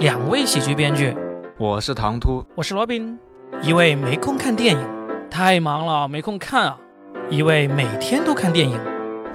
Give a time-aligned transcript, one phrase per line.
[0.00, 1.14] 两位喜剧编剧，
[1.58, 3.18] 我是唐突，我是罗宾。
[3.62, 4.80] 一位没空看电影，
[5.30, 6.80] 太忙了没空看啊；
[7.28, 8.80] 一位每天都看电影，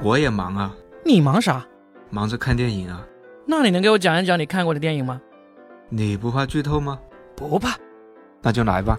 [0.02, 0.76] 我也忙啊。
[1.06, 1.64] 你忙啥？
[2.10, 3.06] 忙着看电影啊。
[3.46, 5.22] 那你能给我讲一讲你看过的电影吗？
[5.90, 7.00] 你不怕剧透吗？
[7.36, 7.78] 不怕。
[8.42, 8.98] 那就来吧。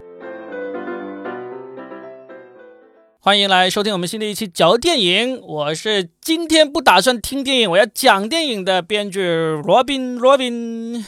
[3.19, 9.21] 欢迎来收听我们新的一期嚼电影，我是今天不打算听电影，我要讲电影的编剧
[9.65, 10.17] 罗宾。
[10.17, 11.05] 罗宾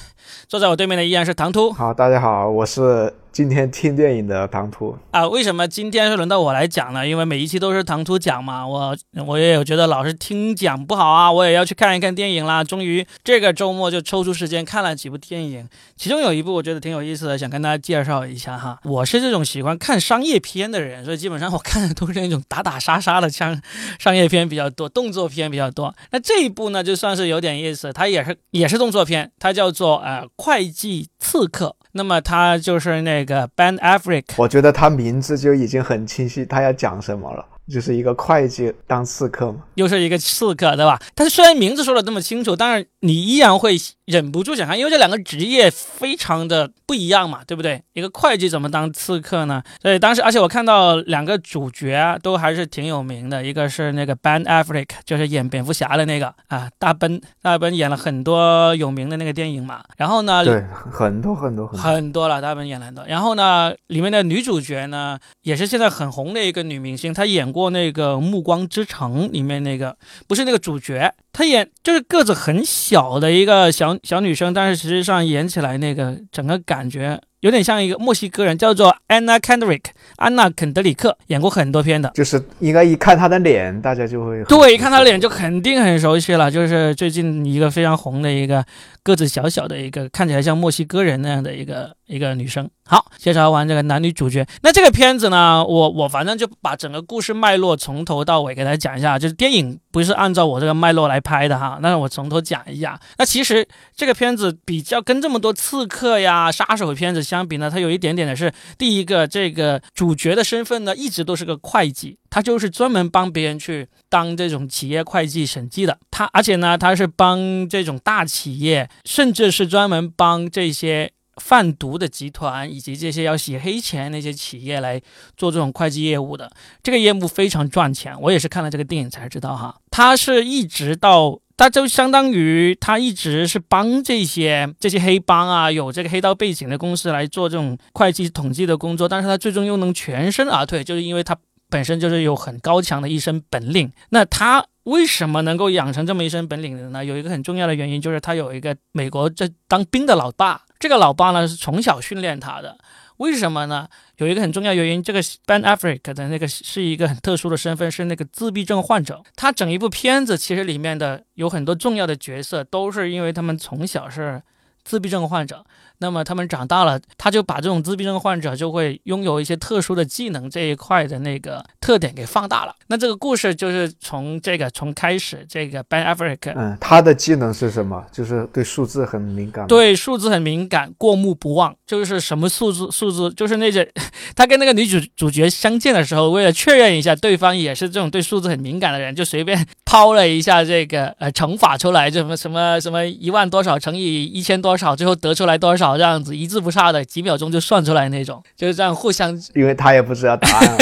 [0.49, 1.73] 坐在我对面的依然是唐突。
[1.73, 3.13] 好，大家好，我是。
[3.31, 7.07] 今天听电影的唐突啊，为什么今天是轮到我来讲呢？
[7.07, 8.97] 因为每一期都是唐突讲嘛，我
[9.27, 12.65] 我也有觉得老是听讲不好啊，我也要去看一看电影啦。
[12.65, 18.79] 终于这个周末就抽出时间看了几部电影，其中有一部我觉得挺有意思的，想跟大家介绍一下哈。
[18.83, 23.61] 我是这种喜欢看商业片的人，所以基本上我看的都是那种打打杀杀的枪
[24.01, 25.95] 商业片比较多，动作片比较多。
[26.11, 31.77] 那这一部呢，就算是有点意思，它也是也是动作片，它叫做呃会计刺客。
[31.99, 37.45] 那么他就是那个 Band Africa，我觉得他名字就已经很清晰，他要讲什么了。
[37.71, 40.99] 就是一个会计当刺客嘛，又是一个刺客，对吧？
[41.15, 47.83] 但是虽然名字说的这么清楚，但是你依然会忍不住想看，因为这两个职业非常的不一样嘛，对不对？
[47.93, 49.63] 一个会计怎么当刺客呢？
[49.83, 59.85] 所以当时，而且我看到两个主角都还是挺有名的，一个是那个 Ben Affleck，就是演蝙蝠侠的那个啊，大奔，大奔演了很多有名的那个电影嘛。
[59.99, 63.05] 然后呢，对，很多很多很多了，大奔演了很多。
[63.07, 67.58] 然后呢，里面的女主角呢，也是现在很红的一个女明星，她演过。
[67.59, 77.21] 过那个《暮光之城》里面那个不是那个主角，她演就是个子很小的一个小小女生，但是实际上演起来那个整个感觉。
[77.41, 79.85] 有点像一个墨西哥人，叫做 Anna Kendrick，
[80.17, 88.65] 安娜肯德里克，演过很多片的，就是应该一看她的脸，大家就会对，一看她的脸就肯定很熟悉了，就是最近一个非常红的一个
[89.05, 92.69] 个子小小的一个，看起来像墨西哥人那样的一个一个女生。
[92.85, 102.99] 好，介绍完这个男女主角，那这个片子呢，我我反正就把整个故事脉络从头到尾给大家讲一下，就是电影不是按照我这个脉络来拍的哈，那我从头讲一下。
[103.19, 107.23] 那其实这个片子比较跟这么多刺客呀、杀手片子。
[107.23, 115.99] 相比呢，它有一点点的是，第一个这个主角的身份呢，一直都是个会计，他就是专门帮别人去当这种企业会计审计的。
[116.11, 121.11] 他而且呢，他是帮这种大企业，甚至是专门帮这些
[121.41, 125.01] 贩毒的集团以及这些要洗黑钱那些企业来
[125.37, 126.51] 做这种会计业务的。
[126.83, 129.77] 这个业务非常赚钱，我也是看了这个电影才知道哈。
[129.91, 131.41] 他是一直到。
[131.59, 141.37] 他就相当于他一直是帮这些这些黑帮啊，有这个黑道背景的公司来做这种会计统计的工作，但是他最终又能全身而退，就是因为他
[141.69, 143.93] 本身就是有很高强的一身本领。
[144.11, 147.05] 那他为什么能够养成这么一身本领的呢？
[147.05, 152.79] 有一个很重要的原因，就是他有一个美国这当兵的老爸，这个老爸呢是从小训练他的。
[153.19, 153.89] 为什么呢？
[154.19, 159.23] 有一个很重要原因，这个 Ben Affleck 的那个是一个很特殊的身份，是那个自闭症患者。
[159.35, 164.41] 他整一部片子其实里面的有很多重要的角色，都是因为他们从小是
[164.89, 165.63] 自闭症患者。
[166.01, 172.73] 那么他们长大了，他就把这种自闭症患者就会拥有一些特殊的技能这一块的那个特点给放大了。
[172.87, 178.07] 那这个故事就是从这个从开始，这个 Ben Affleck，嗯，他的技能是什么？
[178.13, 183.93] 就是对数字很敏感，对数字很敏感，过目不忘，就是什么数字数字，就是那些
[184.37, 195.97] 他跟那个女主主角相见的时候，为了确认一下对方也是这种对数字很敏感的人，就随便抛了一下这个呃乘法出来，就什么什么什么一万多少乘以一千多少，最后得出来多少。
[195.97, 200.77] 这样子一字不差的几秒钟就算出来那种，就是这样互相，因为他也不知道答案，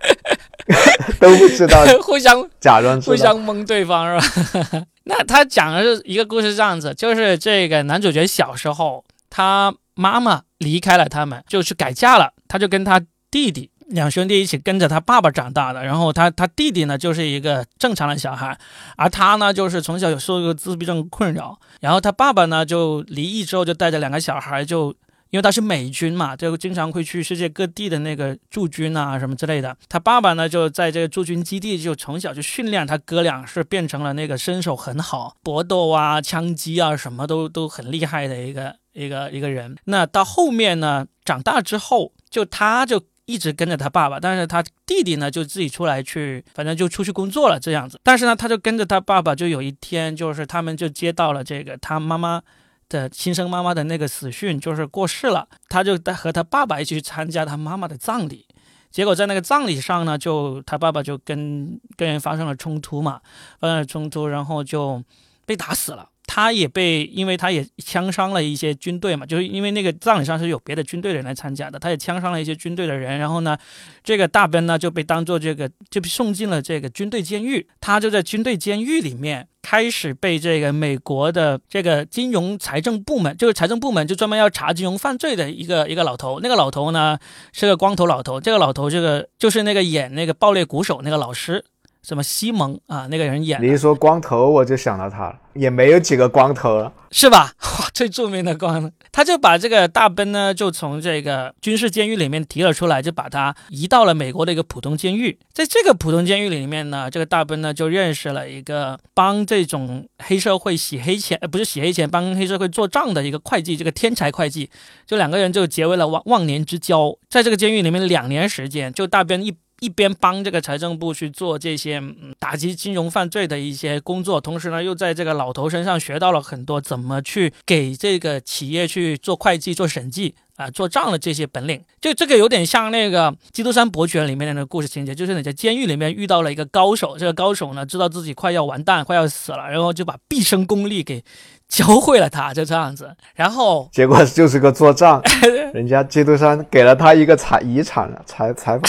[1.20, 4.86] 都不 知道，互相假装互相蒙对方是吧？
[5.04, 12.98] 那他讲的是一个故事，这样子，就是这个男主角小时候，他妈妈离开了他们，就去改嫁了，他就跟他
[13.30, 13.69] 弟弟。
[13.90, 18.56] 两兄弟一起跟着他爸爸长大的，然后他他弟弟呢就是一个正常的小孩，
[18.96, 24.94] 而他呢就是从小有受个自闭症困扰，然后他爸爸呢就离异之后就带着两个小孩，就
[25.30, 39.76] 因为他是美军嘛，就经常会去世界各地的那个驻军啊什么之类的，他爸爸呢就在这个驻军基地就从小就训练他哥俩是变成了那个身手很好，搏斗啊枪击啊什么都都很厉害的一个一个一个人。
[39.84, 43.02] 那到后面呢长大之后，就他就。
[43.30, 48.00] 一直跟着他爸爸，但是他弟弟呢就自己出来去，反正就出去工作了这样子。
[48.02, 52.42] 但是呢，他就跟着他爸爸，就有一天就是他们就接到了这个他妈妈
[52.88, 55.46] 的亲生妈妈的那个死讯，就是过世了。
[55.68, 58.46] 他就和他爸爸一起去参加他妈妈的葬礼。
[58.90, 63.20] 结果在那个葬礼上呢，就他爸爸就跟跟人发生了冲突嘛，
[63.60, 65.00] 发生了冲突，然后就
[65.46, 66.08] 被打死了。
[66.32, 73.18] 他也被，因为他也枪伤了一些军队嘛，就是因为那个葬礼上是有别的军队的人来参加的，他也枪伤了一些军队的人。
[73.18, 73.58] 然后呢，
[74.04, 86.38] 这个大奔呢就被当做这个就被送进了这个军队监狱，他就在军队监狱里面开始被这个美国的这个金融财政部门，就是财政部门就专门要查金融犯罪的一个一个老头。
[86.38, 87.18] 那个老头呢
[87.52, 91.64] 是个光头老头，这个老头这个就是那个演那个爆裂鼓手那个老师。
[92.02, 93.62] 什么西蒙啊，那个人演。
[93.62, 97.52] 你一说光头，我就想到他了，也没有几个光头了，是吧？
[97.78, 105.38] 哇，最著名的光，他就把这个大奔呢，就从这个军事监狱里面提了出来，就把他移到了美国的一个普通监狱。
[105.52, 114.70] 在这个普通监狱里面呢，这个大奔呢就认识了一个帮这种黑社会洗黑钱，呃，不是洗黑钱，帮黑社会做账的一个会计，这个天才会计，
[115.06, 117.14] 就两个人就结为了忘忘年之交。
[117.28, 119.54] 在这个监狱里面两年时间，就大奔一。
[119.80, 122.00] 一边帮这个财政部去做这些
[122.38, 131.82] 打击金融犯罪的一些工作，同时呢，又在这个老头身上学到了很多怎么去给这个企业去做会计、做审计啊、做账的这些本领。
[132.00, 141.24] 就这个有点像那个《基督山伯爵》里面的那个故事情节，就是你在监狱里面遇到了一个高手，这个高手呢知道自己快要完蛋、快要死了，然后就把毕生功力给
[141.68, 143.16] 教会了他，就这样子。
[143.34, 145.22] 然后结果就是个做账，
[145.72, 148.86] 人家基督山给了他一个财遗产了，财财宝。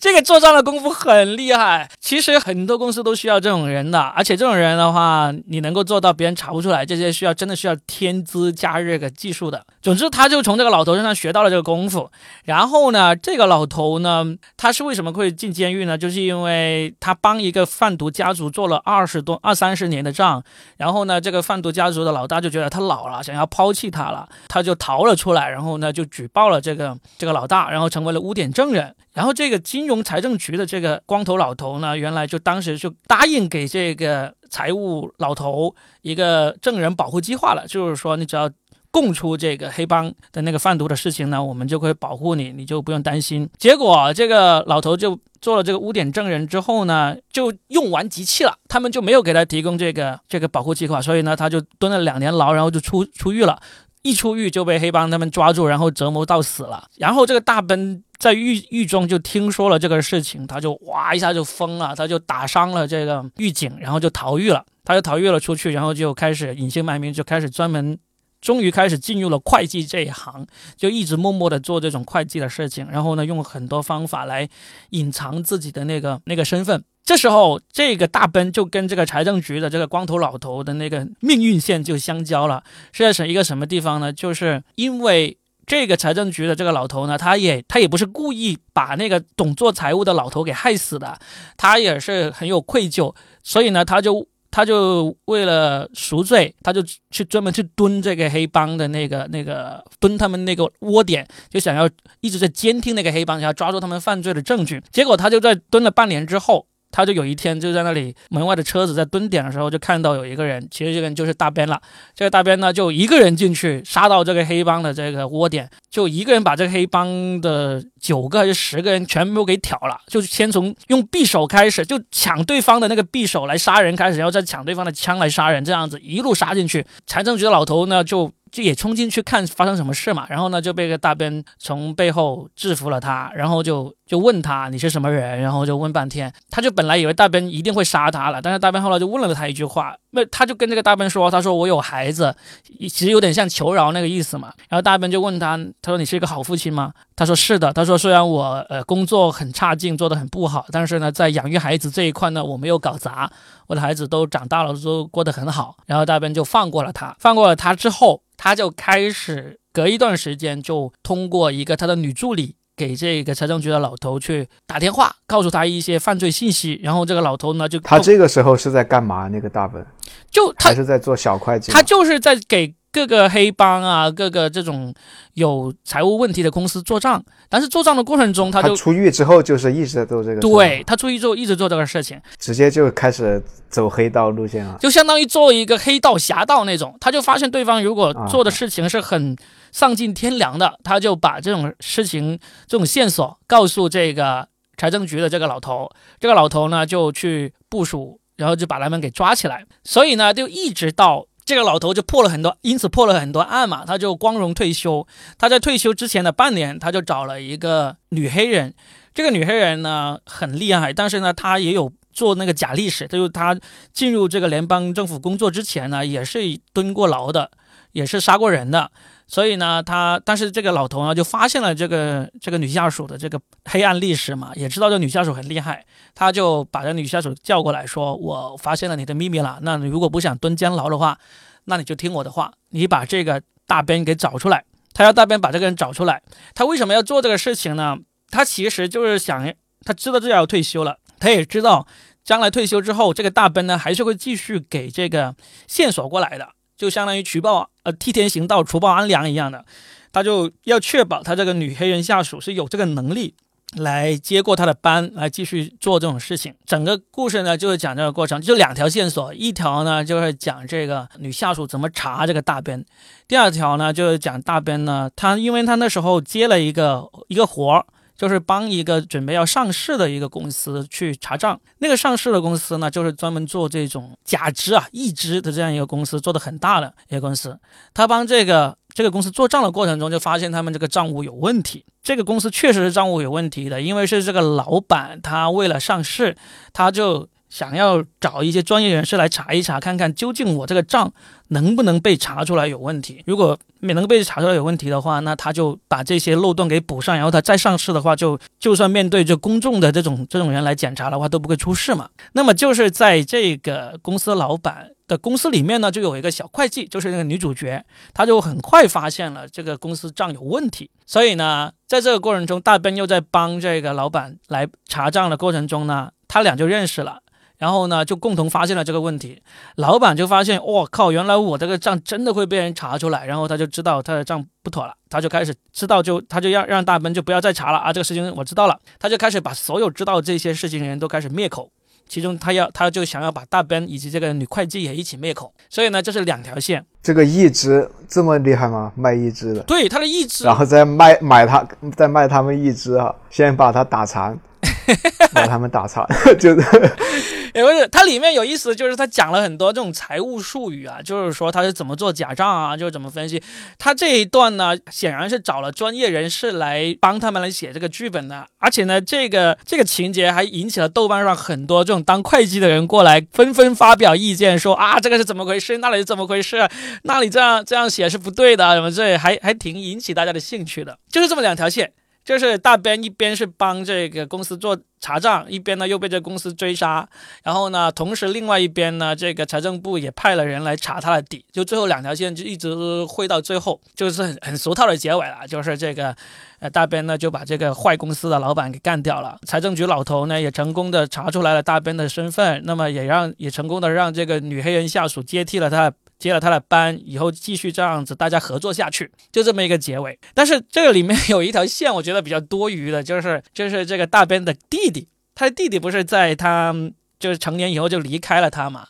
[0.00, 9.64] 这个做账的功夫很厉害，其实很多公司都需要这种人的，而且这种人的话，你能够做到别人查不出来，这些需要真的需要天资加这个技术的。
[9.82, 12.10] 总之，他就从这个老头身上学到了这个功夫。
[12.44, 14.24] 然后呢，这个老头呢，
[14.56, 15.96] 他是为什么会进监狱呢？
[15.96, 20.42] 就是因为他帮一个贩毒家族做了二十多二三十年的账，
[20.76, 28.94] 然后呢，这个贩毒家族的老大就觉得他老了，想要抛弃他了，他就逃了出来，然后呢，就举报了这个这个老大，然后成为了污点证人。
[29.14, 38.50] 然后这个金融财政局的这个光头老头呢，原来就当时就答应给这个财务老头一个证人保护计划了，就是说你只要
[38.90, 43.48] 供出这个黑帮的那个贩毒的事情呢，我们就会保护你，你就不用担心。
[43.56, 53.60] 结果这个老头就做了这个污点证人之后呢，就用完即弃了，他们就没有给他提供这个这个保护计划，所以呢，他就蹲了两年牢，然后就出出狱了。
[54.04, 56.88] 一出狱就被黑帮他们抓住，然后折磨到死了。
[56.96, 58.04] 然后这个大奔。
[58.16, 64.64] 在狱狱中就听说了这个事情，他就哇一下就疯了，他就打伤了这个狱警，然后就逃狱了。
[64.82, 67.98] 他就逃狱了出去，然后就开始隐姓埋名，就开始专门，
[68.40, 72.88] 终于开始进入了会计这一行，就一直默默的做这种会计的事情。
[72.90, 74.48] 然后呢，用很多方法来
[74.90, 76.82] 隐藏自己的那个那个身份。
[77.04, 82.64] 这时候，这个大奔就跟这个财政局的这个光头老头的那个命运线就相交了。
[82.92, 84.12] 是在什一个什么地方呢？
[84.12, 85.36] 就是因为。
[85.66, 91.18] 这个财政局的这个老头呢，他也他也不是故意把那个懂做财务的老头给害死的，
[91.56, 101.88] 他也是很有愧疚，所以呢，他就他就为了赎罪，他就去专门去蹲这个黑帮的那个那个蹲他们那个窝点，就想要
[102.20, 104.82] 一直在监听那个黑帮，想要抓住他们犯罪的证据。
[104.92, 106.66] 结果他就在蹲了半年之后。
[106.94, 111.80] 他就有一天就在那里门外的车子在蹲点的时候，就看到有一个人，其实这个人就是大边了。
[112.14, 126.86] 这个大边呢，就一个人进去杀到这个黑帮的这个窝点，就一个人把这个黑帮的九个还是十个人全部给挑了，就先从用匕首开始，就抢对方的那个匕首来杀人开始，然后再抢对方的枪来杀人，这样子一路杀进去。
[127.08, 128.30] 财政局的老头呢就。
[128.54, 142.32] 就也冲进去看发生什么事嘛，然后呢就被个大兵从背后制服了他，然后就就问他你是什么人，然后就问半天，他就本来以为大兵一定会杀他了，但是大兵后来就问了他一句话，那他就跟这个大兵说，他说我有孩子，
[142.78, 146.92] 其实有点像求饶那个意思嘛，然后大兵就问他，他说你是一个好父亲吗？
[147.16, 153.28] 他说是的，他说虽然我呃工作很差劲，做的很不好，但是呢在养育孩子这一块呢我没有搞砸，
[153.66, 158.22] 我的孩子都长大了，都过得很好，然后大兵就放过了他，放过了他之后。
[158.44, 166.78] 他就开始隔一段时间就通过一个他的女助理给这个财政局的老头去打电话，告诉他一些犯罪信息。
[166.82, 169.28] 然后这个老头呢就他这个时候是在干嘛？
[169.28, 169.82] 那个大本
[170.30, 172.74] 就他是在做小会计，他就是在给。
[172.94, 174.94] 各个黑帮啊，各个这种
[175.32, 180.40] 有财务问题的公司做账，但是做账的过程中，他就出狱之后就是一直在做这个。
[180.40, 186.96] 对他出狱之后一直做这个事情，直接就开始走黑道路线了，就相当于做一个黑道侠盗那种。
[187.00, 189.36] 他就发现对方如果做的事情是很
[189.72, 194.46] 丧尽天良的，他就把这种事情这种线索告诉这个
[194.76, 199.66] 财政局的这个老头，这个老头呢就去部署，然后就把他们给抓起来。
[199.82, 201.26] 所以呢，就一直到。
[201.44, 205.06] 这个老头就破了很多，因此破了很多案嘛，他就光荣退休。
[205.36, 208.74] 他在退休之前的半年，他就找了一个女黑人。
[209.12, 213.56] 这个女黑人呢很厉害，但是呢她也有做那个假历史，就是她
[213.92, 216.40] 进入这个联邦政府工作之前呢，也是
[216.72, 217.50] 蹲过牢的，
[217.92, 218.90] 也是杀过人的。
[219.26, 231.18] 所以呢，他但是这个老头呢就发现了这个这个女下属的这个黑暗历史嘛，也知道这女下属很厉害，他就把这女下属叫过来说：“我发现了你的秘密了，那你如果不想蹲监牢的话，
[231.64, 236.22] 那你就听我的话，你把这个大边给找出来。”他要大边把这个人找出来。
[236.54, 237.96] 他为什么要做这个事情呢？
[238.30, 239.52] 他其实就是想，
[239.84, 241.86] 他知道自己要退休了，他也知道
[242.22, 245.34] 将来退休之后，这个大奔呢还是会继续给这个
[245.66, 246.50] 线索过来的。
[246.76, 249.64] 就相当于除暴呃替天行道除暴安良一样的，
[250.12, 253.34] 他就要确保他这个女黑人下属是有这个能力
[253.76, 256.54] 来接过他的班，来继续做这种事情。
[256.64, 262.84] 整个故事呢就是讲这个过程，就两条线索，一条呢就是讲这个女下属怎么查这个大边，
[263.26, 267.86] 第二条呢就是讲大边呢，他因为他那时候接了一个一个活儿。
[268.16, 277.58] 就是帮一个准备要上市的一个公司去查账，那个上市的公司呢，就是专门做这种假肢啊、义肢的这样一个公司，做的很大的一个公司。
[277.92, 281.84] 他帮这个这个公司做账的过程中，就发现他们这个账务有问题。
[282.02, 286.36] 这个公司确实是账务有问题的，因为是这个老板他为了上市，
[286.72, 287.28] 他就。
[287.54, 291.12] 想要找一些专业人士来查一查，看看究竟我这个账
[291.50, 293.22] 能不能被查出来有问题。
[293.26, 302.08] 如果没能被查出来有问题的话，那他就把这些漏洞给补上，然后他再上市的话，就 就算面对这公众的这种这种人来检查的话，都不会出事嘛。
[302.32, 310.90] 那么就是在这个公司老板的公司里面呢，就有一个小会计，就是那个女主角，她就很快发现了这个公司账有问题。
[311.06, 317.20] 所以呢，在这个过程中，大奔又在帮这个老板来查账的过程中呢，他俩就认识了。
[317.58, 319.40] 然后呢，就共同发现了这个问题。
[319.76, 323.24] 老板就发现，我靠，原来我这个账真的会被人查出来。
[323.26, 327.92] 然后他就知道他的账不妥了，他就开始知道，就他就让让大奔就不要再查了啊。
[327.92, 331.70] 这个事情我知道了，他就开始把所有知道这些事情的人都开始灭口。
[332.06, 335.50] 其中他要他就想要把大奔以及这个女会计也一起灭口。
[335.70, 336.84] 所以呢，这是两条线。
[337.02, 338.92] 这个一只这么厉害吗？
[338.94, 339.62] 卖一只的？
[339.62, 344.38] 对，他的一只，然后再卖买他，再卖他们一只啊，先把他打残。
[345.32, 346.06] 把他们打残，
[346.38, 346.66] 就是，
[347.54, 353.42] 也不是，它里面有意思，就是他讲了很多这种财务术语啊，就是说他是怎么做假账啊，就是怎么分析。
[353.78, 366.68] 他这一段呢，显然是找了专业人士来帮他们来写这个剧本的，而且呢，这个这个情节还引起了豆瓣上很多这种当会计的人过来纷纷发表意见，说啊，这个是怎么回事，那里是怎么回事，
[367.02, 371.92] 那里这样这样写是不对的，什么这还还挺引起大家的兴趣的，就是这么两条线。
[372.24, 377.06] 就是大边一边是帮这个公司做查账，一边呢又被这公司追杀，
[377.42, 386.16] 然后呢，同时另外一边呢，这个财政部也派了人来查他的底，就最后两条线就一直汇到最后，就是很很俗套的结尾了，就是这个，
[386.60, 395.92] 呃，大边呢就把这个坏公司的老板给干掉了，财政局老头呢也成功的查出来了大边的身份，那么也让也成功的让这个女黑人下属接替了他。
[396.18, 400.18] 接了他的班以后，继续这样子，大家合作下去，就这么一个结尾。
[400.32, 406.74] 但是这个里面有一条线，我觉得比较多余的，就是就是这个大边的弟弟，他的弟弟不是在他
[407.18, 408.86] 就是成年以后就离开了他嘛，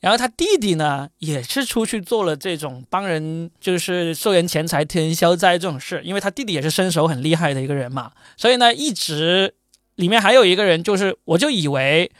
[0.00, 9.54] 然后他弟弟呢也是出去做了这种帮人就是收人钱财替人消灾这种事，因为他弟弟也是身手很厉害的一个人嘛，所以呢一直
[9.96, 12.10] 里面还有一个人，就是我就以为。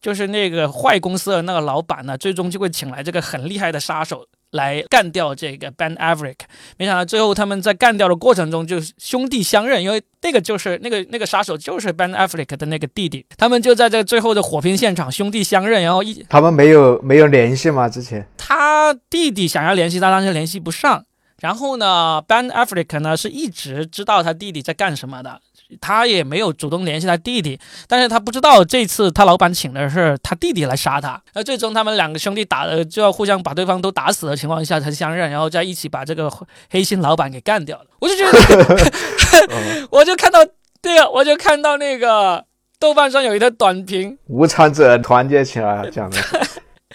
[0.00, 6.38] 就是那个坏公司的那个老板呢，最终就会请来这个很厉害的杀手来干掉这个 Ben Averick。
[6.78, 13.26] 没想到最后他们在干掉的过程中就是兄弟相认，因为那个就是那个那个杀手就是 Ben Averick 的那个弟弟。
[13.36, 17.88] 他们就在这最后的火拼现场兄弟相认，然后一他们没有没有联系吗？
[17.88, 21.04] 之前他弟弟想要联系他，但是联系不上。
[21.40, 25.40] 然后呢，Ben Affleck 呢是一直知道他弟弟在干什么的，
[25.80, 31.20] 他也没有主动联系他弟弟，但是他不知道这次他老板请的是他弟弟来杀他。
[31.34, 36.30] 那最终他们两个兄弟打的就要互相把对方都打死的情况下才相认，然后再一起把这个
[36.70, 37.84] 黑心老板给干掉了。
[38.00, 40.38] 我就觉得，我就看到
[40.82, 42.44] 对啊，我就看到那个
[42.78, 46.16] 豆瓣上有一个短评，无产者团结起来讲的。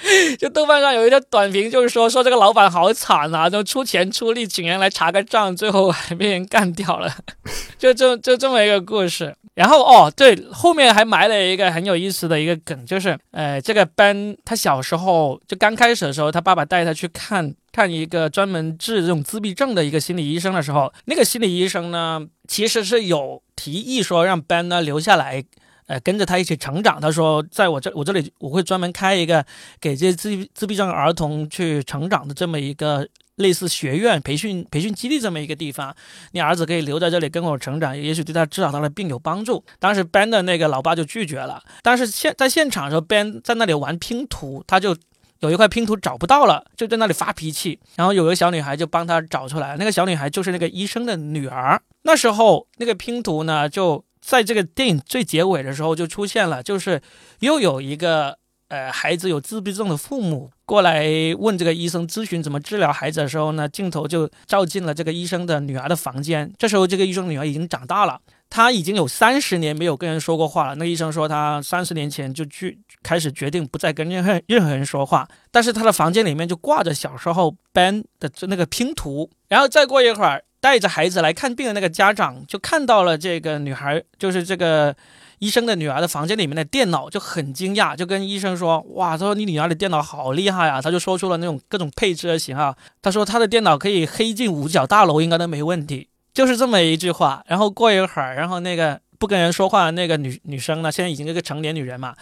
[0.39, 7.11] 就豆瓣上有一条短评，就是说说这个老板好惨啊，就出钱出力请人来查个账，最后还被人干掉了，
[7.77, 9.35] 就这就这么一个故事。
[9.55, 25.45] 然后哦，对，后面还埋了一个很有意思的一个梗，就是呃，这个 Ben 他小时候就刚开始的时候，他爸爸带他去看看一个专门治这种自闭症的一个心理医生的时候，那个心理医生呢，其实是有提议说让 Ben 呢留下来。
[25.87, 26.99] 呃跟着他一起成长。
[26.99, 29.45] 他说，在我这我这里我会专门开一个
[29.79, 35.95] 给这些自自闭症儿童去成长的这么一个类似学院培训培训基地这么一个地方，
[36.31, 39.63] 你儿子可以留在这里跟我成长，也许对他治好他的病有帮助。
[39.79, 44.95] 当时 Ben 的那个老爸就拒绝了，但是现在现场的时候，Ben 在那里玩拼图，他就。
[45.41, 47.77] 有一块拼图找不到了，就在那里发脾气。
[47.97, 51.79] 然后有一个小女孩就帮他找出来，那个小女孩就是那个医生的女儿。
[52.03, 56.99] 那时候那个拼图呢，就在这个电影最结尾的时候就出现了，就是
[57.41, 58.39] 又有一个
[58.69, 61.05] 呃孩子有自闭症的父母过来
[61.37, 66.51] 问这个医生咨询怎么治疗孩子的时候呢，镜头就照进了这个医生的女儿的房间。
[66.57, 68.19] 这时候这个医生女儿已经长大了。
[68.49, 70.75] 她已经有三十年没有跟人说过话了。
[70.75, 75.27] 那医生说，他三十年前就去开始决定不再跟任何任何人说话。
[75.51, 79.29] 但是他的房间里面就挂着小时候 Ben 的那个拼图。
[79.49, 84.95] 然后再过一会儿，带着孩子来看病的那个家长就看到了这个女孩，就是这个
[85.37, 92.75] 医生的女儿的房间里面的电脑，就很惊讶，就跟医生说：“哇，他说你女儿的电脑好厉害啊！”他就说出了那种各种配置的型号。
[92.99, 96.09] 他说他的电脑可以黑进五角大楼，应该都没问题。
[96.33, 102.15] 就是这么一句话，然后过一会儿，然后那个不跟人说话的那个女女生呢，现在已经是个成年女人嘛，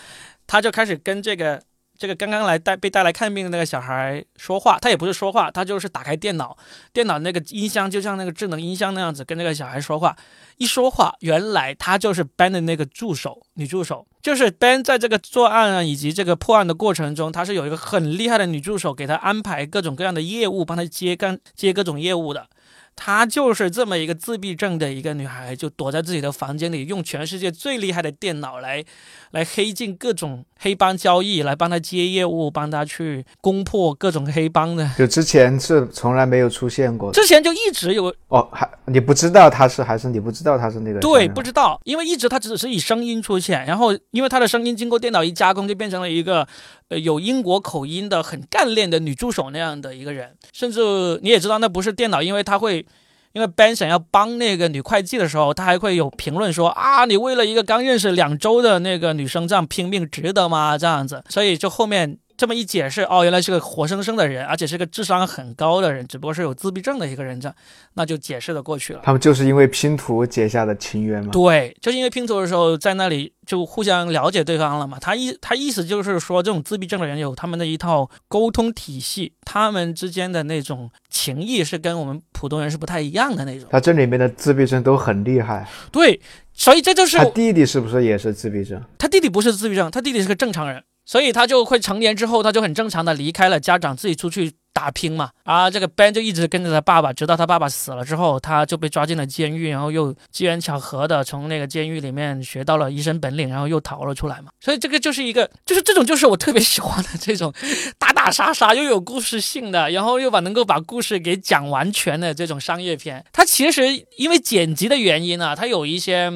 [0.45, 1.61] 她就开始跟这个
[1.97, 4.77] 这个刚刚来带被带来看病的那个小孩说话。
[4.79, 6.57] 她也不是说话，她就是打开电脑，
[6.91, 10.15] 电脑那个音箱就像那个智能音箱那样子跟那个小孩说话。
[10.57, 14.05] 一说话，原来她就是 Ben 的那个助手，女助手。
[14.21, 22.47] 就是 Ben 在这个作案啊以及这个破案的过程中，他是有一个很厉害的女助手给他安排各种各样的业务，帮他接干接各种业务的。
[22.95, 28.85] 她就是这么一个自闭症的一个女孩，就躲在自己的房间里，用全世界最厉害的电脑来，
[29.31, 34.89] 来黑进各种黑帮交易，来帮他接业务，帮他去攻破各种黑帮的。
[34.97, 41.01] 就之前是从来没有出现过，之前就一直有哦，还你不知道他是，还是你不知道他是那个？
[41.01, 46.47] 对，不知道，因为一直他只是以声音出现，然后因为他的声音经过电脑一加工，就变成了一个
[46.87, 52.85] 呃有英国口音的很干练的女助手那样的一个人，甚至你也知道那不是电脑，因为他会。
[53.33, 60.77] 因为 Ben 想要帮那个女会计的时候，他还会有评论说啊，你为了一个刚认识两周的那个女生这样拼命值得吗？
[60.77, 62.17] 这样子，所以就后面。
[62.35, 67.53] 这么一解释，哦，原来是个活生生的人，而且是个智商很高的人，只不过是有自闭症的一个人，这
[67.93, 69.01] 那就解释的过去了。
[69.03, 71.29] 他们就是因为拼图结下的情缘吗？
[71.31, 74.97] 对，就是因为拼图的时候在那里就互相了解对方了嘛。
[74.99, 83.69] 他意他意思就是说，这种自闭症的人有他们的一套沟通体系，他们之间的那种情谊是跟我们普通人是不太一样的那种。
[83.71, 85.67] 他这里面的自闭症都很厉害。
[85.91, 86.19] 对，
[86.53, 88.81] 所以这就是他弟弟是不是也是自闭症？
[88.97, 90.83] 他弟弟不是自闭症，他弟弟是个正常人。
[91.05, 94.53] 所以他就会成年之后，他就很正常的离开了家长，自己出去。
[94.75, 104.49] 打拼嘛，啊，这个 Ben 就一直跟着他爸爸，直到他爸爸死了之后，他就被抓进了监狱，然后又机缘巧合的从那个监狱里面学到了医生本领，然后又逃了出来嘛。
[104.59, 107.53] 所以这个就是一个，就是这种就是我特别喜欢的这种
[107.99, 113.23] 打打杀杀又有故事性的，然后又把能够把故事给讲完全的这种商业片。
[113.31, 113.83] 它其实
[114.17, 116.31] 因为剪辑的原因啊，它有一些，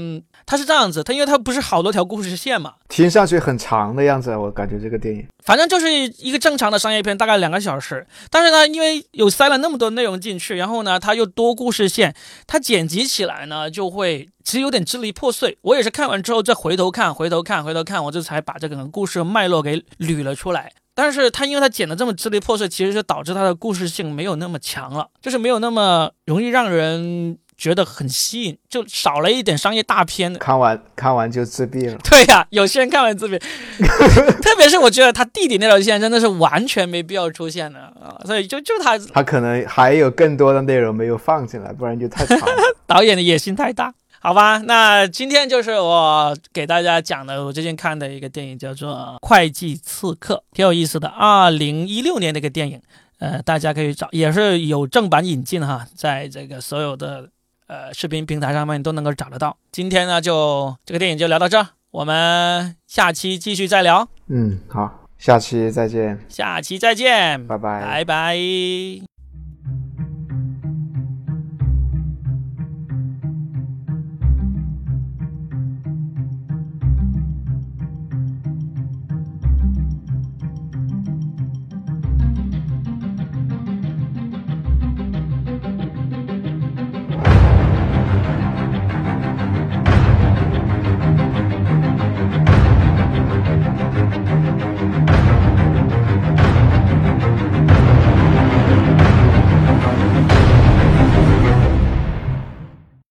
[0.47, 8.07] 它是这样子，它因为它不是好多条故事线嘛，听上去很长的样子，我感觉这个电影，反正就是一个正常的商业片，大概两个小时。
[8.31, 12.15] 但是呢，因为有塞了那么多内容进去，然后呢，它又多故事线，
[12.47, 15.57] 它剪辑起来呢就会其实有点支离破碎。
[15.63, 20.71] 我也是看完之后再回头看，回头看，回头看，我这才把这个故事脉络给捋了出来。
[20.95, 27.38] 但是它因为它剪的这么支离破碎，其实是导致它的故事性没有那么强了，就是没有那么容易让人。
[27.58, 30.32] 觉得很吸引，就少了一点商业大片。
[30.36, 31.98] 看完看完就自闭了。
[32.08, 33.38] 对呀，有些人看完自闭，
[34.41, 38.15] 特别是我觉得他弟弟那条线真的是完全没必要出现的啊！
[38.26, 42.39] 所以就就他，他可能还有更多的内容没有放进来，不然就太长。
[42.86, 44.60] 导演的野心太大，好吧？
[44.60, 52.80] 那今天就是我给大家讲的，我最近看的一个电影叫做《会计刺客》，挺有意思的，二零一六年的一个电影，
[53.17, 57.30] 呃，大家可以找，也是有正版引进哈，在这个所有的。
[57.67, 59.58] 呃，视频平台上面都能够找得到。
[59.71, 64.08] 今天呢，就这个电影就聊到这儿，我们下期继续再聊。
[64.27, 66.19] 嗯，好，下期再见。
[66.30, 69.16] 下期再见，拜拜，拜拜。